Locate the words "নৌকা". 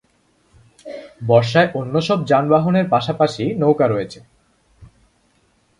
3.61-3.85